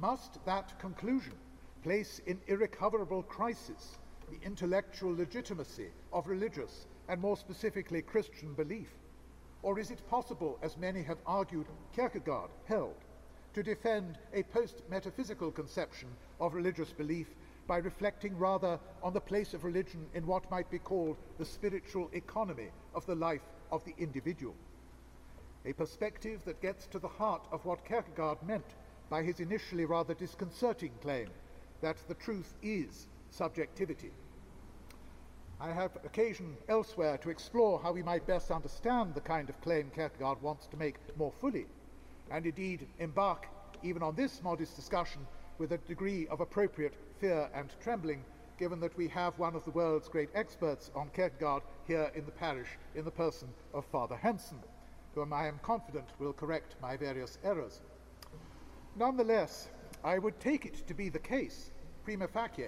Must 0.01 0.43
that 0.45 0.77
conclusion 0.79 1.35
place 1.83 2.19
in 2.27 2.37
irrecoverable 2.47 3.23
crisis 3.23 3.97
the 4.29 4.45
intellectual 4.45 5.15
legitimacy 5.15 5.87
of 6.11 6.27
religious 6.27 6.85
and 7.07 7.21
more 7.21 7.37
specifically 7.37 8.01
Christian 8.01 8.53
belief? 8.55 8.89
Or 9.63 9.79
is 9.79 9.91
it 9.91 10.07
possible, 10.09 10.59
as 10.61 10.77
many 10.77 11.01
have 11.03 11.19
argued 11.25 11.67
Kierkegaard 11.95 12.51
held, 12.65 12.97
to 13.53 13.63
defend 13.63 14.19
a 14.33 14.43
post-metaphysical 14.43 15.51
conception 15.51 16.09
of 16.39 16.53
religious 16.53 16.91
belief 16.91 17.29
by 17.65 17.77
reflecting 17.77 18.37
rather 18.37 18.77
on 19.01 19.13
the 19.13 19.21
place 19.21 19.53
of 19.53 19.63
religion 19.63 20.05
in 20.13 20.27
what 20.27 20.51
might 20.51 20.69
be 20.69 20.79
called 20.79 21.17
the 21.37 21.45
spiritual 21.45 22.09
economy 22.13 22.71
of 22.93 23.05
the 23.05 23.15
life 23.15 23.47
of 23.71 23.85
the 23.85 23.95
individual? 23.97 24.55
A 25.65 25.71
perspective 25.71 26.43
that 26.43 26.61
gets 26.61 26.87
to 26.87 26.99
the 26.99 27.07
heart 27.07 27.47
of 27.51 27.63
what 27.63 27.85
Kierkegaard 27.87 28.43
meant 28.43 28.75
by 29.09 29.23
his 29.23 29.39
initially 29.39 29.85
rather 29.85 30.13
disconcerting 30.13 30.91
claim 31.01 31.29
that 31.79 31.97
the 32.09 32.15
truth 32.15 32.53
is 32.61 33.07
subjectivity. 33.29 34.11
I 35.63 35.71
have 35.71 35.95
occasion 36.03 36.57
elsewhere 36.67 37.17
to 37.19 37.29
explore 37.29 37.79
how 37.79 37.93
we 37.93 38.03
might 38.03 38.27
best 38.27 38.51
understand 38.51 39.15
the 39.15 39.21
kind 39.21 39.49
of 39.49 39.61
claim 39.61 39.89
Kierkegaard 39.95 40.41
wants 40.41 40.67
to 40.67 40.75
make 40.75 40.97
more 41.17 41.31
fully, 41.39 41.67
and 42.29 42.45
indeed 42.45 42.85
embark 42.99 43.47
even 43.81 44.03
on 44.03 44.13
this 44.13 44.43
modest 44.43 44.75
discussion 44.75 45.25
with 45.59 45.71
a 45.71 45.77
degree 45.77 46.27
of 46.27 46.41
appropriate 46.41 46.95
fear 47.21 47.49
and 47.53 47.69
trembling, 47.81 48.25
given 48.59 48.81
that 48.81 48.97
we 48.97 49.07
have 49.07 49.39
one 49.39 49.55
of 49.55 49.63
the 49.63 49.71
world's 49.71 50.09
great 50.09 50.27
experts 50.35 50.91
on 50.95 51.09
Kierkegaard 51.15 51.63
here 51.87 52.11
in 52.13 52.25
the 52.25 52.31
parish 52.33 52.77
in 52.93 53.05
the 53.05 53.11
person 53.11 53.47
of 53.73 53.85
Father 53.85 54.17
Hansen, 54.17 54.59
whom 55.15 55.31
I 55.31 55.47
am 55.47 55.61
confident 55.63 56.09
will 56.19 56.33
correct 56.33 56.75
my 56.81 56.97
various 56.97 57.37
errors. 57.41 57.79
Nonetheless, 58.97 59.69
I 60.03 60.17
would 60.17 60.41
take 60.41 60.65
it 60.65 60.85
to 60.87 60.93
be 60.93 61.07
the 61.07 61.19
case, 61.19 61.71
prima 62.03 62.27
facie, 62.27 62.67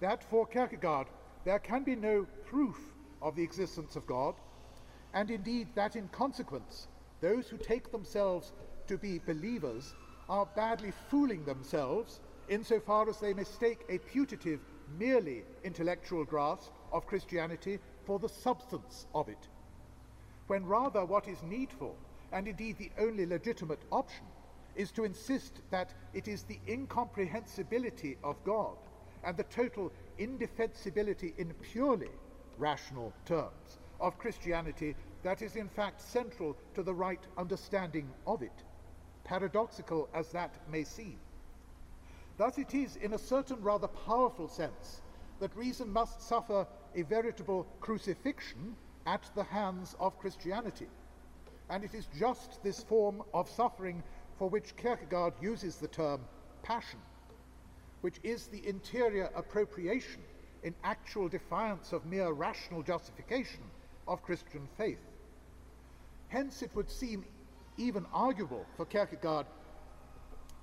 that 0.00 0.22
for 0.22 0.46
Kierkegaard 0.46 1.06
there 1.44 1.58
can 1.58 1.82
be 1.82 1.96
no 1.96 2.26
proof 2.44 2.76
of 3.20 3.36
the 3.36 3.42
existence 3.42 3.96
of 3.96 4.06
God, 4.06 4.34
and 5.14 5.30
indeed 5.30 5.68
that 5.74 5.96
in 5.96 6.08
consequence, 6.08 6.88
those 7.20 7.48
who 7.48 7.56
take 7.56 7.90
themselves 7.90 8.52
to 8.86 8.96
be 8.98 9.18
believers 9.18 9.94
are 10.28 10.46
badly 10.56 10.92
fooling 11.10 11.44
themselves 11.44 12.20
insofar 12.48 13.08
as 13.08 13.18
they 13.18 13.32
mistake 13.32 13.84
a 13.88 13.98
putative, 13.98 14.60
merely 14.98 15.44
intellectual 15.64 16.24
grasp 16.24 16.72
of 16.92 17.06
Christianity 17.06 17.78
for 18.04 18.18
the 18.18 18.28
substance 18.28 19.06
of 19.14 19.28
it, 19.28 19.48
when 20.46 20.66
rather 20.66 21.04
what 21.04 21.28
is 21.28 21.42
needful, 21.42 21.96
and 22.32 22.48
indeed 22.48 22.78
the 22.78 22.90
only 22.98 23.26
legitimate 23.26 23.82
option, 23.90 24.26
is 24.74 24.90
to 24.92 25.04
insist 25.04 25.60
that 25.70 25.92
it 26.14 26.28
is 26.28 26.42
the 26.44 26.58
incomprehensibility 26.68 28.16
of 28.24 28.42
God 28.44 28.76
and 29.24 29.36
the 29.36 29.44
total 29.44 29.92
indefensibility 30.18 31.34
in 31.38 31.52
purely 31.54 32.10
rational 32.58 33.12
terms 33.24 33.78
of 34.00 34.18
Christianity 34.18 34.94
that 35.22 35.42
is 35.42 35.56
in 35.56 35.68
fact 35.68 36.00
central 36.00 36.56
to 36.74 36.82
the 36.82 36.94
right 36.94 37.20
understanding 37.38 38.10
of 38.26 38.42
it, 38.42 38.64
paradoxical 39.24 40.08
as 40.14 40.32
that 40.32 40.54
may 40.70 40.82
seem. 40.82 41.18
Thus 42.36 42.58
it 42.58 42.74
is, 42.74 42.96
in 42.96 43.12
a 43.12 43.18
certain 43.18 43.62
rather 43.62 43.86
powerful 43.86 44.48
sense, 44.48 45.02
that 45.38 45.54
reason 45.56 45.92
must 45.92 46.22
suffer 46.22 46.66
a 46.94 47.02
veritable 47.02 47.66
crucifixion 47.80 48.74
at 49.06 49.30
the 49.34 49.44
hands 49.44 49.94
of 50.00 50.18
Christianity. 50.18 50.88
And 51.70 51.84
it 51.84 51.94
is 51.94 52.06
just 52.18 52.62
this 52.62 52.82
form 52.82 53.22
of 53.32 53.48
suffering 53.48 54.02
for 54.38 54.48
which 54.48 54.76
Kierkegaard 54.76 55.34
uses 55.40 55.76
the 55.76 55.88
term 55.88 56.20
passion 56.62 56.98
which 58.02 58.20
is 58.22 58.46
the 58.48 58.66
interior 58.68 59.30
appropriation 59.34 60.20
in 60.62 60.74
actual 60.84 61.28
defiance 61.28 61.92
of 61.92 62.06
mere 62.06 62.32
rational 62.32 62.82
justification 62.82 63.62
of 64.06 64.22
Christian 64.22 64.68
faith. 64.76 65.00
Hence, 66.28 66.62
it 66.62 66.70
would 66.74 66.90
seem 66.90 67.24
even 67.78 68.06
arguable 68.12 68.66
for 68.76 68.84
Kierkegaard 68.84 69.46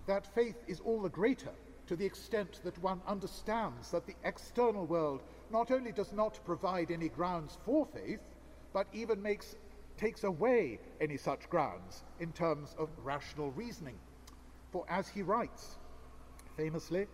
that 0.06 0.34
faith 0.34 0.64
is 0.68 0.80
all 0.80 1.02
the 1.02 1.10
greater 1.10 1.52
to 1.88 1.96
the 1.96 2.06
extent 2.06 2.60
that 2.64 2.78
one 2.84 3.02
understands 3.08 3.92
that 3.92 4.06
the 4.06 4.16
external 4.24 4.86
world 4.86 5.22
not 5.52 5.72
only 5.72 5.92
does 5.92 6.14
not 6.14 6.40
provide 6.46 6.92
any 6.92 7.10
grounds 7.10 7.58
for 7.66 7.86
faith, 7.86 8.20
but 8.74 8.88
even 8.94 9.22
makes, 9.22 9.56
takes 9.98 10.24
away 10.24 10.80
any 11.02 11.18
such 11.18 11.50
grounds 11.50 12.04
in 12.20 12.32
terms 12.32 12.76
of 12.78 12.90
rational 13.04 13.52
reasoning. 13.52 13.98
For 14.72 14.86
as 14.88 15.08
he 15.08 15.24
writes, 15.24 15.78
famously, 16.56 17.08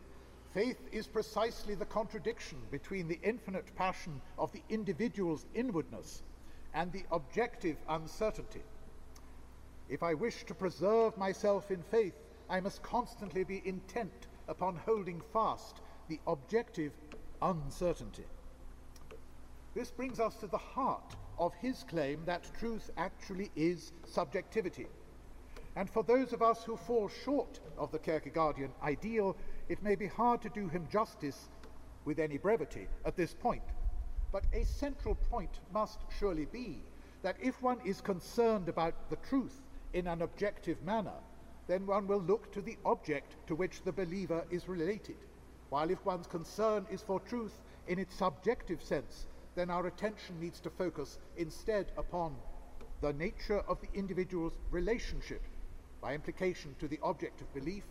Faith 0.55 0.88
is 0.93 1.05
precisely 1.05 1.75
the 1.75 1.83
contradiction 1.83 2.57
between 2.71 3.09
the 3.09 3.19
infinite 3.24 3.75
passion 3.75 4.21
of 4.39 4.53
the 4.53 4.63
individual's 4.69 5.45
inwardness 5.53 6.24
and 6.74 6.93
the 6.93 7.03
objective 7.12 7.75
uncertainty. 7.89 8.62
If 9.89 10.01
I 10.01 10.13
wish 10.13 10.45
to 10.45 10.53
preserve 10.53 11.17
myself 11.17 11.71
in 11.71 11.83
faith, 11.83 12.13
I 12.50 12.62
must 12.62 12.81
constantly 12.83 13.43
be 13.43 13.63
intent 13.65 14.27
upon 14.47 14.77
holding 14.77 15.19
fast 15.33 15.81
the 16.07 16.21
objective 16.25 16.93
uncertainty. 17.41 18.24
This 19.74 19.91
brings 19.91 20.21
us 20.21 20.35
to 20.35 20.47
the 20.47 20.57
heart 20.57 21.17
of 21.38 21.53
his 21.55 21.83
claim 21.83 22.24
that 22.27 22.50
truth 22.57 22.91
actually 22.95 23.51
is 23.57 23.91
subjectivity. 24.05 24.88
And 25.75 25.89
for 25.89 26.03
those 26.03 26.31
of 26.31 26.41
us 26.41 26.63
who 26.63 26.77
fall 26.77 27.09
short 27.09 27.59
of 27.77 27.91
the 27.91 28.00
Kierkegaardian 28.00 28.69
ideal, 28.81 29.35
it 29.67 29.81
may 29.81 29.95
be 29.95 30.07
hard 30.07 30.41
to 30.41 30.50
do 30.50 30.67
him 30.67 30.88
justice 30.91 31.50
with 32.05 32.19
any 32.19 32.38
brevity 32.38 32.88
at 33.05 33.15
this 33.15 33.34
point, 33.34 33.63
but 34.31 34.45
a 34.53 34.63
central 34.63 35.15
point 35.15 35.60
must 35.74 36.00
surely 36.19 36.45
be 36.45 36.84
that 37.24 37.38
if 37.41 37.62
one 37.62 37.79
is 37.84 38.01
concerned 38.01 38.69
about 38.69 39.10
the 39.10 39.15
truth 39.27 39.62
in 39.93 40.07
an 40.07 40.22
objective 40.22 40.81
manner, 40.84 41.19
then 41.67 41.88
one 41.88 42.05
will 42.05 42.22
look 42.22 42.51
to 42.51 42.62
the 42.62 42.77
object 42.86 43.36
to 43.48 43.55
which 43.55 43.81
the 43.84 43.91
believer 43.91 44.45
is 44.51 44.67
related. 44.67 45.15
While 45.69 45.89
if 45.89 46.05
one's 46.05 46.27
concern 46.27 46.86
is 46.91 47.01
for 47.01 47.19
truth 47.19 47.60
in 47.88 47.98
its 47.98 48.15
subjective 48.15 48.84
sense, 48.84 49.25
then 49.55 49.72
our 49.72 49.88
attention 49.88 50.39
needs 50.39 50.60
to 50.60 50.69
focus 50.69 51.17
instead 51.38 51.91
upon 51.98 52.36
the 53.01 53.13
nature 53.13 53.62
of 53.67 53.79
the 53.81 53.89
individual's 53.98 54.57
relationship, 54.69 55.41
by 56.01 56.13
implication 56.13 56.75
to 56.79 56.88
the 56.88 57.00
object 57.01 57.41
of 57.41 57.53
belief, 57.53 57.86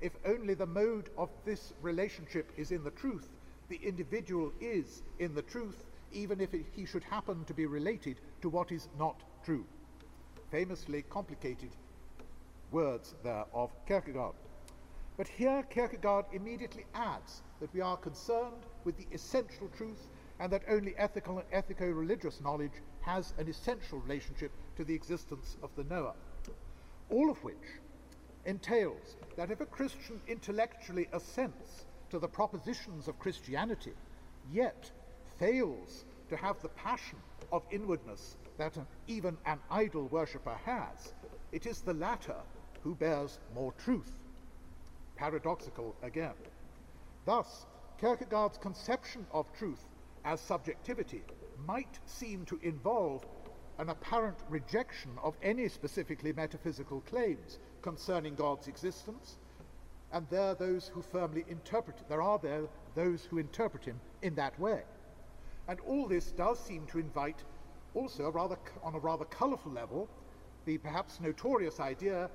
if 0.00 0.12
only 0.26 0.54
the 0.54 0.66
mode 0.66 1.10
of 1.16 1.30
this 1.44 1.72
relationship 1.80 2.52
is 2.56 2.70
in 2.70 2.84
the 2.84 2.90
truth, 2.90 3.28
the 3.68 3.80
individual 3.82 4.52
is 4.60 5.02
in 5.18 5.34
the 5.34 5.42
truth, 5.42 5.84
even 6.12 6.40
if 6.40 6.54
it, 6.54 6.66
he 6.72 6.84
should 6.84 7.04
happen 7.04 7.44
to 7.44 7.54
be 7.54 7.66
related 7.66 8.20
to 8.42 8.48
what 8.48 8.72
is 8.72 8.88
not 8.98 9.22
true. 9.44 9.64
Famously 10.50 11.02
complicated 11.02 11.70
words 12.70 13.14
there 13.22 13.44
of 13.52 13.70
Kierkegaard. 13.86 14.34
But 15.16 15.28
here 15.28 15.64
Kierkegaard 15.70 16.26
immediately 16.32 16.84
adds 16.94 17.42
that 17.60 17.72
we 17.72 17.80
are 17.80 17.96
concerned 17.96 18.66
with 18.84 18.96
the 18.98 19.06
essential 19.12 19.68
truth 19.76 20.08
and 20.38 20.52
that 20.52 20.62
only 20.68 20.94
ethical 20.98 21.38
and 21.38 21.50
ethico-religious 21.50 22.42
knowledge 22.42 22.82
has 23.00 23.32
an 23.38 23.48
essential 23.48 23.98
relationship 24.00 24.52
to 24.76 24.84
the 24.84 24.94
existence 24.94 25.56
of 25.62 25.70
the 25.74 25.84
knower. 25.84 26.12
All 27.08 27.30
of 27.30 27.42
which 27.42 27.80
entails 28.46 29.16
that 29.36 29.50
if 29.50 29.60
a 29.60 29.66
Christian 29.66 30.20
intellectually 30.26 31.08
assents 31.12 31.84
to 32.10 32.18
the 32.18 32.28
propositions 32.28 33.08
of 33.08 33.18
Christianity, 33.18 33.92
yet 34.52 34.90
fails 35.38 36.04
to 36.28 36.36
have 36.36 36.60
the 36.62 36.68
passion 36.70 37.18
of 37.52 37.62
inwardness 37.70 38.36
that 38.56 38.76
an, 38.76 38.86
even 39.06 39.36
an 39.44 39.58
idol 39.70 40.06
worshipper 40.08 40.56
has, 40.64 41.12
it 41.52 41.66
is 41.66 41.80
the 41.80 41.94
latter 41.94 42.36
who 42.82 42.94
bears 42.94 43.38
more 43.54 43.72
truth. 43.72 44.12
Paradoxical 45.16 45.94
again. 46.02 46.34
Thus, 47.24 47.66
Kierkegaard's 48.00 48.58
conception 48.58 49.26
of 49.32 49.52
truth 49.52 49.84
as 50.24 50.40
subjectivity 50.40 51.22
might 51.66 51.98
seem 52.06 52.44
to 52.46 52.58
involve 52.62 53.24
an 53.78 53.88
apparent 53.90 54.38
rejection 54.48 55.10
of 55.22 55.36
any 55.42 55.68
specifically 55.68 56.32
metaphysical 56.32 57.00
claims 57.00 57.58
concerning 57.82 58.34
God's 58.34 58.68
existence, 58.68 59.38
and 60.12 60.26
there 60.30 60.42
are 60.42 60.54
those 60.54 60.88
who 60.88 61.02
firmly 61.02 61.44
interpret, 61.48 61.96
there 62.08 62.22
are 62.22 62.38
there 62.38 62.68
those 62.94 63.24
who 63.24 63.38
interpret 63.38 63.84
him 63.84 64.00
in 64.22 64.34
that 64.36 64.58
way. 64.58 64.82
And 65.68 65.80
all 65.80 66.06
this 66.06 66.32
does 66.32 66.58
seem 66.58 66.86
to 66.86 66.98
invite 66.98 67.44
Also, 67.96 68.26
a 68.26 68.30
rather, 68.30 68.58
on 68.82 68.94
a 68.94 68.98
rather 68.98 69.24
colourful 69.24 69.72
level, 69.72 70.06
the 70.66 70.76
perhaps 70.76 71.18
notorious 71.18 71.80
idea 71.80 72.28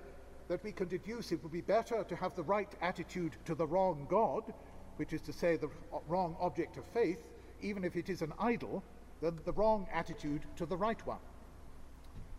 that 0.48 0.64
we 0.64 0.72
can 0.72 0.88
deduce 0.88 1.32
it 1.32 1.42
would 1.44 1.52
be 1.52 1.62
better 1.62 2.04
to 2.04 2.16
have 2.16 2.36
the 2.36 2.42
right 2.44 2.74
attitude 2.82 3.38
to 3.46 3.54
the 3.54 3.68
wrong 3.68 4.08
God, 4.10 4.52
which 4.96 5.14
is 5.14 5.22
to 5.22 5.32
say, 5.32 5.58
the 5.58 5.70
wrong 6.08 6.36
object 6.40 6.78
of 6.78 6.86
faith, 6.86 7.20
even 7.62 7.84
if 7.84 7.96
it 7.96 8.10
is 8.10 8.24
an 8.24 8.34
idol, 8.40 8.84
than 9.22 9.40
the 9.46 9.54
wrong 9.54 9.88
attitude 9.94 10.42
to 10.56 10.66
the 10.66 10.76
right 10.76 11.06
one. 11.06 11.20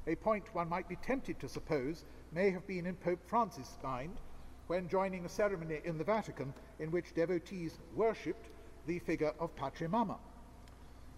A 0.07 0.17
point 0.17 0.53
one 0.53 0.69
might 0.69 0.89
be 0.89 0.97
tempted 0.97 1.39
to 1.39 1.49
suppose 1.49 2.05
may 2.33 2.51
have 2.51 2.67
been 2.67 2.87
in 2.87 2.97
Pope 2.97 3.21
Francis' 3.25 3.79
mind 3.85 4.21
when 4.67 4.89
joining 4.89 5.25
a 5.25 5.29
ceremony 5.29 5.81
in 5.85 5.97
the 5.97 6.03
Vatican 6.05 6.53
in 6.81 6.91
which 6.91 7.15
devotees 7.15 7.79
worshipped 7.95 8.49
the 8.87 8.99
figure 8.99 9.33
of 9.39 9.55
Pachamama. 9.55 10.19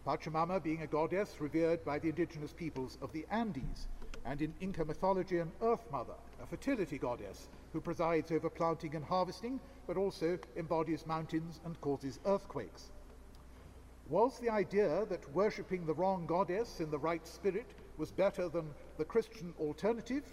Pachamama 0.07 0.63
being 0.63 0.83
a 0.83 0.87
goddess 0.87 1.41
revered 1.41 1.83
by 1.83 1.99
the 1.99 2.11
indigenous 2.11 2.53
peoples 2.53 2.99
of 3.01 3.11
the 3.13 3.25
Andes, 3.31 3.89
and 4.27 4.43
in 4.43 4.53
Inca 4.61 4.85
mythology 4.85 5.39
an 5.39 5.51
Earth 5.63 5.91
Mother, 5.91 6.17
a 6.43 6.47
fertility 6.47 6.99
goddess 6.99 7.49
who 7.73 7.81
presides 7.81 8.31
over 8.33 8.51
planting 8.51 8.95
and 8.95 9.05
harvesting, 9.05 9.61
but 9.87 9.97
also 9.97 10.39
embodies 10.57 11.07
mountains 11.07 11.61
and 11.65 11.81
causes 11.81 12.21
earthquakes. 12.27 12.93
Was 14.11 14.39
the 14.39 14.51
idea 14.51 15.07
that 15.07 15.33
worshipping 15.33 15.87
the 15.87 15.95
wrong 15.95 16.27
goddess 16.27 16.81
in 16.81 16.91
the 16.91 16.99
right 16.99 17.27
spirit 17.27 17.75
was 17.97 18.11
better 18.11 18.49
than 18.49 18.67
the 18.99 19.05
Christian 19.05 19.55
alternative? 19.61 20.25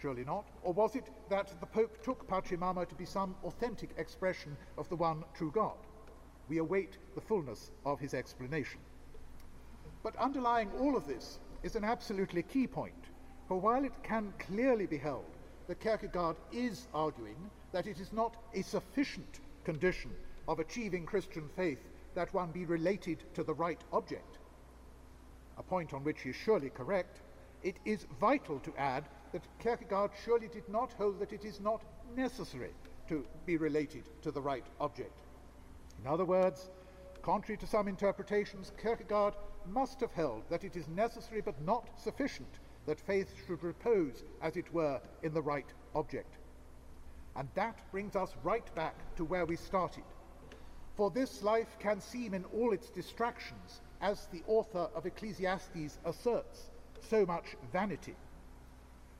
Surely 0.00 0.24
not. 0.24 0.46
Or 0.62 0.72
was 0.72 0.96
it 0.96 1.10
that 1.28 1.60
the 1.60 1.66
Pope 1.66 2.02
took 2.02 2.26
Pachamama 2.26 2.88
to 2.88 2.94
be 2.94 3.04
some 3.04 3.34
authentic 3.44 3.90
expression 3.96 4.56
of 4.78 4.88
the 4.88 4.96
one 4.96 5.24
true 5.34 5.50
God? 5.50 5.76
We 6.48 6.58
await 6.58 6.96
the 7.14 7.20
fullness 7.20 7.70
of 7.84 8.00
his 8.00 8.14
explanation. 8.14 8.80
But 10.02 10.16
underlying 10.16 10.70
all 10.80 10.96
of 10.96 11.06
this 11.06 11.38
is 11.62 11.76
an 11.76 11.84
absolutely 11.84 12.42
key 12.42 12.66
point, 12.66 13.10
for 13.46 13.60
while 13.60 13.84
it 13.84 14.02
can 14.02 14.32
clearly 14.38 14.86
be 14.86 14.96
held 14.96 15.36
that 15.66 15.80
Kierkegaard 15.80 16.36
is 16.50 16.88
arguing 16.94 17.50
that 17.72 17.86
it 17.86 18.00
is 18.00 18.12
not 18.12 18.36
a 18.54 18.62
sufficient 18.62 19.40
condition 19.64 20.10
of 20.48 20.58
achieving 20.58 21.06
Christian 21.06 21.48
faith 21.54 21.78
that 22.14 22.34
one 22.34 22.50
be 22.50 22.64
related 22.64 23.22
to 23.34 23.44
the 23.44 23.54
right 23.54 23.80
object, 23.92 24.38
a 25.60 25.62
point 25.62 25.92
on 25.92 26.02
which 26.02 26.22
he 26.22 26.30
is 26.30 26.36
surely 26.36 26.70
correct, 26.70 27.20
it 27.62 27.76
is 27.84 28.06
vital 28.18 28.58
to 28.60 28.74
add 28.76 29.04
that 29.32 29.46
Kierkegaard 29.62 30.10
surely 30.24 30.48
did 30.48 30.66
not 30.68 30.92
hold 30.94 31.20
that 31.20 31.34
it 31.34 31.44
is 31.44 31.60
not 31.60 31.82
necessary 32.16 32.72
to 33.08 33.26
be 33.44 33.58
related 33.58 34.04
to 34.22 34.30
the 34.30 34.40
right 34.40 34.64
object. 34.80 35.20
In 36.02 36.10
other 36.10 36.24
words, 36.24 36.70
contrary 37.22 37.58
to 37.58 37.66
some 37.66 37.88
interpretations, 37.88 38.72
Kierkegaard 38.82 39.34
must 39.70 40.00
have 40.00 40.12
held 40.12 40.42
that 40.48 40.64
it 40.64 40.76
is 40.76 40.88
necessary 40.88 41.42
but 41.42 41.60
not 41.62 41.90
sufficient 42.00 42.58
that 42.86 42.98
faith 42.98 43.34
should 43.46 43.62
repose, 43.62 44.24
as 44.40 44.56
it 44.56 44.72
were, 44.72 44.98
in 45.22 45.34
the 45.34 45.42
right 45.42 45.70
object. 45.94 46.38
And 47.36 47.48
that 47.54 47.78
brings 47.92 48.16
us 48.16 48.34
right 48.42 48.74
back 48.74 48.96
to 49.16 49.24
where 49.26 49.44
we 49.44 49.56
started. 49.56 50.04
For 50.96 51.10
this 51.10 51.42
life 51.42 51.78
can 51.78 52.00
seem 52.00 52.34
in 52.34 52.44
all 52.46 52.72
its 52.72 52.90
distractions, 52.90 53.80
as 54.00 54.26
the 54.26 54.42
author 54.46 54.88
of 54.94 55.06
Ecclesiastes 55.06 55.98
asserts, 56.04 56.70
so 57.00 57.24
much 57.24 57.56
vanity. 57.72 58.16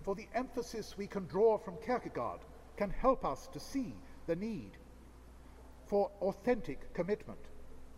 For 0.03 0.15
the 0.15 0.29
emphasis 0.35 0.97
we 0.97 1.07
can 1.07 1.27
draw 1.27 1.59
from 1.59 1.77
Kierkegaard 1.79 2.41
can 2.77 2.91
help 2.91 3.25
us 3.25 3.47
to 3.49 3.61
see 3.61 3.95
the 4.27 4.37
need 4.37 4.73
for 5.87 6.11
authentic 6.23 6.93
commitment, 6.95 7.41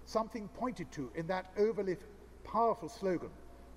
something 0.07 0.49
pointed 0.49 0.91
to 0.93 1.11
in 1.15 1.27
that 1.27 1.53
overly 1.57 1.97
powerful 2.43 2.89
slogan, 2.89 3.31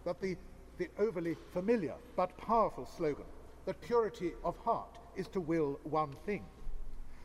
that 0.05 0.21
the, 0.21 0.37
the 0.77 0.89
overly 0.97 1.35
familiar 1.51 1.95
but 2.15 2.37
powerful 2.37 2.85
slogan, 2.85 3.25
that 3.65 3.81
purity 3.81 4.33
of 4.43 4.57
heart 4.57 4.97
is 5.15 5.27
to 5.27 5.41
will 5.41 5.79
one 5.83 6.13
thing, 6.25 6.46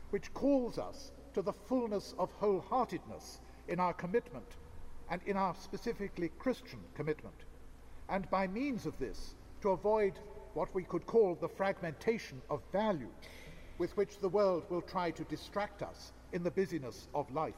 which 0.09 0.33
calls 0.33 0.77
us 0.77 1.11
to 1.33 1.41
the 1.41 1.53
fullness 1.53 2.13
of 2.19 2.31
wholeheartedness 2.39 3.39
in 3.67 3.79
our 3.79 3.93
commitment 3.93 4.57
and 5.09 5.21
in 5.25 5.37
our 5.37 5.55
specifically 5.55 6.29
Christian 6.39 6.79
commitment, 6.95 7.35
and 8.09 8.29
by 8.29 8.47
means 8.47 8.85
of 8.85 8.97
this 8.97 9.35
to 9.61 9.71
avoid 9.71 10.13
what 10.53 10.73
we 10.73 10.83
could 10.83 11.05
call 11.05 11.35
the 11.35 11.47
fragmentation 11.47 12.41
of 12.49 12.61
value 12.71 13.09
with 13.77 13.95
which 13.97 14.19
the 14.19 14.29
world 14.29 14.63
will 14.69 14.81
try 14.81 15.11
to 15.11 15.23
distract 15.25 15.81
us 15.81 16.11
in 16.33 16.43
the 16.43 16.51
busyness 16.51 17.07
of 17.13 17.33
life. 17.33 17.55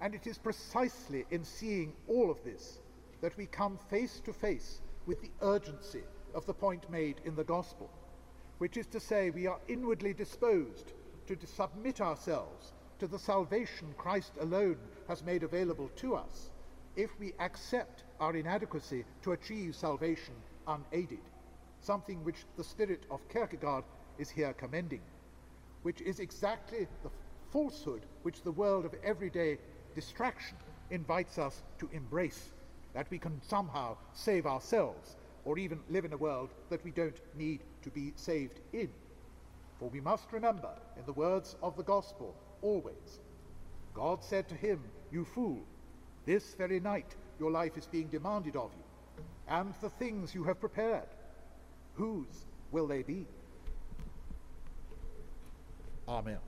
And 0.00 0.14
it 0.14 0.26
is 0.26 0.38
precisely 0.38 1.26
in 1.30 1.44
seeing 1.44 1.92
all 2.08 2.30
of 2.30 2.42
this 2.44 2.78
that 3.20 3.36
we 3.36 3.46
come 3.46 3.78
face 3.90 4.20
to 4.24 4.32
face 4.32 4.80
with 5.06 5.20
the 5.20 5.30
urgency 5.42 6.02
of 6.34 6.46
the 6.46 6.54
point 6.54 6.88
made 6.90 7.20
in 7.24 7.34
the 7.36 7.44
Gospel, 7.44 7.90
which 8.58 8.76
is 8.76 8.86
to 8.86 9.00
say, 9.00 9.30
we 9.30 9.46
are 9.46 9.60
inwardly 9.68 10.14
disposed 10.14 10.92
to 11.36 11.46
submit 11.46 12.00
ourselves 12.00 12.72
to 12.98 13.06
the 13.06 13.18
salvation 13.18 13.94
Christ 13.96 14.32
alone 14.40 14.76
has 15.08 15.24
made 15.24 15.42
available 15.42 15.90
to 15.96 16.14
us 16.14 16.50
if 16.96 17.10
we 17.18 17.32
accept 17.38 18.04
our 18.20 18.34
inadequacy 18.36 19.04
to 19.22 19.32
achieve 19.32 19.74
salvation 19.74 20.34
unaided, 20.66 21.20
something 21.80 22.22
which 22.24 22.44
the 22.56 22.64
spirit 22.64 23.04
of 23.10 23.26
Kierkegaard 23.28 23.84
is 24.18 24.28
here 24.28 24.52
commending, 24.52 25.00
which 25.82 26.00
is 26.02 26.20
exactly 26.20 26.86
the 27.02 27.10
falsehood 27.52 28.02
which 28.22 28.42
the 28.42 28.52
world 28.52 28.84
of 28.84 28.94
everyday 29.02 29.58
distraction 29.94 30.56
invites 30.90 31.38
us 31.38 31.62
to 31.78 31.88
embrace, 31.92 32.50
that 32.92 33.10
we 33.10 33.18
can 33.18 33.40
somehow 33.42 33.96
save 34.12 34.46
ourselves 34.46 35.16
or 35.44 35.58
even 35.58 35.80
live 35.88 36.04
in 36.04 36.12
a 36.12 36.18
world 36.18 36.50
that 36.68 36.84
we 36.84 36.90
don't 36.90 37.20
need 37.36 37.60
to 37.82 37.90
be 37.90 38.12
saved 38.16 38.60
in. 38.72 38.90
For 39.80 39.88
we 39.88 40.00
must 40.02 40.30
remember, 40.30 40.68
in 40.98 41.06
the 41.06 41.14
words 41.14 41.56
of 41.62 41.74
the 41.74 41.82
gospel, 41.82 42.36
always, 42.60 43.20
God 43.94 44.22
said 44.22 44.46
to 44.50 44.54
him, 44.54 44.78
You 45.10 45.24
fool, 45.24 45.62
this 46.26 46.54
very 46.54 46.80
night 46.80 47.16
your 47.38 47.50
life 47.50 47.78
is 47.78 47.86
being 47.86 48.08
demanded 48.08 48.56
of 48.56 48.70
you, 48.76 49.24
and 49.48 49.72
the 49.80 49.88
things 49.88 50.34
you 50.34 50.44
have 50.44 50.60
prepared, 50.60 51.08
whose 51.94 52.44
will 52.70 52.86
they 52.86 53.02
be? 53.02 53.26
Amen. 56.06 56.38